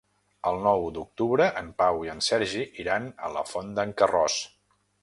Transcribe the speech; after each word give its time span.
El 0.51 0.55
nou 0.67 0.85
d'octubre 0.95 1.47
en 1.61 1.69
Pau 1.83 2.01
i 2.09 2.11
en 2.15 2.25
Sergi 2.31 2.67
iran 2.87 3.13
a 3.29 3.33
la 3.39 3.49
Font 3.53 3.73
d'en 3.79 3.97
Carròs. 4.03 4.43